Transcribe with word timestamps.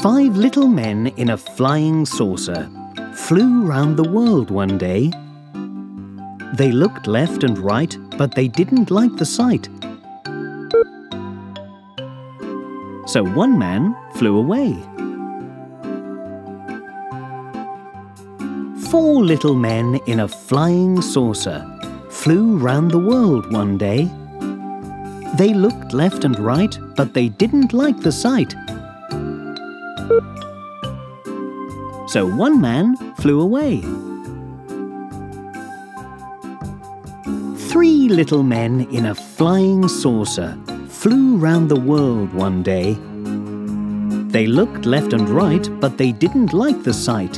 Five 0.00 0.36
little 0.36 0.68
men 0.68 1.08
in 1.16 1.30
a 1.30 1.36
flying 1.36 2.06
saucer 2.06 2.70
flew 3.12 3.64
round 3.64 3.96
the 3.96 4.08
world 4.08 4.52
one 4.52 4.78
day. 4.78 5.10
They 6.54 6.70
looked 6.70 7.08
left 7.08 7.42
and 7.42 7.58
right, 7.58 7.98
but 8.16 8.36
they 8.36 8.46
didn't 8.46 8.92
like 8.92 9.16
the 9.16 9.26
sight. 9.26 9.68
So 13.08 13.24
one 13.24 13.58
man 13.58 13.96
flew 14.14 14.36
away. 14.36 14.72
Four 18.88 19.24
little 19.24 19.56
men 19.56 19.98
in 20.06 20.20
a 20.20 20.28
flying 20.28 21.02
saucer 21.02 21.66
flew 22.08 22.56
round 22.56 22.92
the 22.92 23.00
world 23.00 23.52
one 23.52 23.76
day. 23.76 24.08
They 25.36 25.52
looked 25.52 25.92
left 25.92 26.24
and 26.24 26.38
right, 26.38 26.78
but 26.96 27.12
they 27.12 27.28
didn't 27.28 27.74
like 27.74 28.00
the 28.00 28.10
sight. 28.10 28.54
So 32.08 32.26
one 32.26 32.60
man 32.60 32.96
flew 33.16 33.42
away. 33.42 33.82
Three 37.68 38.08
little 38.08 38.42
men 38.42 38.88
in 38.90 39.06
a 39.06 39.14
flying 39.14 39.88
saucer 39.88 40.56
flew 40.88 41.36
round 41.36 41.68
the 41.68 41.80
world 41.80 42.32
one 42.32 42.62
day. 42.62 42.96
They 44.32 44.46
looked 44.46 44.86
left 44.86 45.12
and 45.12 45.28
right, 45.28 45.68
but 45.80 45.98
they 45.98 46.12
didn't 46.12 46.54
like 46.54 46.82
the 46.82 46.94
sight. 46.94 47.36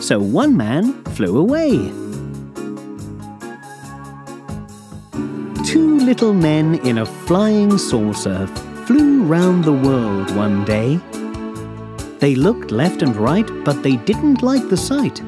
So 0.00 0.20
one 0.20 0.56
man 0.56 1.02
flew 1.16 1.38
away. 1.38 2.07
Little 6.08 6.32
men 6.32 6.76
in 6.86 6.96
a 6.96 7.04
flying 7.04 7.76
saucer 7.76 8.46
flew 8.86 9.24
round 9.24 9.62
the 9.62 9.78
world 9.88 10.34
one 10.34 10.64
day. 10.64 10.98
They 12.18 12.34
looked 12.34 12.70
left 12.70 13.02
and 13.02 13.14
right, 13.14 13.46
but 13.62 13.82
they 13.82 13.96
didn't 13.96 14.42
like 14.42 14.70
the 14.70 14.76
sight. 14.78 15.18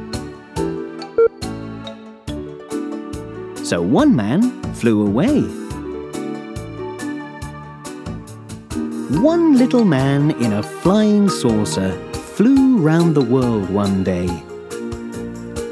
So 3.62 3.82
one 3.82 4.16
man 4.16 4.40
flew 4.72 5.06
away. 5.06 5.42
One 9.20 9.58
little 9.58 9.84
man 9.84 10.30
in 10.42 10.54
a 10.54 10.62
flying 10.62 11.28
saucer 11.28 11.92
flew 12.36 12.78
round 12.78 13.14
the 13.14 13.28
world 13.34 13.68
one 13.68 14.02
day. 14.02 14.30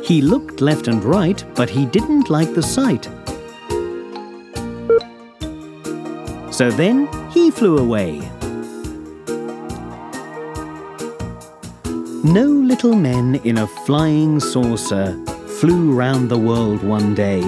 He 0.04 0.20
looked 0.20 0.60
left 0.60 0.86
and 0.86 1.02
right, 1.02 1.42
but 1.54 1.70
he 1.70 1.86
didn't 1.86 2.28
like 2.28 2.52
the 2.52 2.62
sight. 2.62 3.08
So 6.58 6.72
then 6.72 7.06
he 7.30 7.52
flew 7.52 7.78
away. 7.78 8.18
No 12.24 12.46
little 12.46 12.96
men 12.96 13.36
in 13.44 13.58
a 13.58 13.66
flying 13.86 14.40
saucer 14.40 15.16
flew 15.60 15.92
round 15.92 16.28
the 16.28 16.36
world 16.36 16.82
one 16.82 17.14
day. 17.14 17.42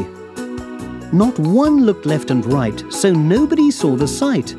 Not 1.12 1.36
one 1.41 1.84
looked 1.86 2.06
left 2.06 2.31
and 2.31 2.47
right, 2.47 2.84
so 2.88 3.12
nobody 3.12 3.72
saw 3.72 3.97
the 3.97 4.06
sight. 4.06 4.55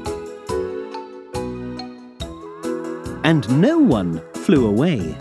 And 3.24 3.50
no 3.62 3.80
one 3.80 4.22
flew 4.34 4.68
away. 4.68 5.16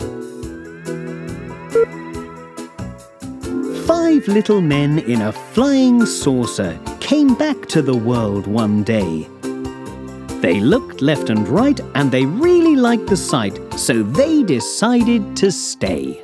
Five 3.87 4.27
little 4.27 4.59
men 4.59 4.99
in 4.99 5.21
a 5.21 5.31
flying 5.31 6.05
saucer 6.05 6.77
came 7.11 7.35
back 7.35 7.65
to 7.65 7.81
the 7.81 7.93
world 7.93 8.47
one 8.47 8.85
day. 8.85 9.27
They 10.39 10.61
looked 10.61 11.01
left 11.01 11.29
and 11.29 11.45
right 11.45 11.77
and 11.93 12.09
they 12.09 12.25
really 12.25 12.77
liked 12.77 13.07
the 13.07 13.17
sight, 13.17 13.59
so 13.77 14.01
they 14.01 14.43
decided 14.43 15.35
to 15.35 15.51
stay. 15.51 16.23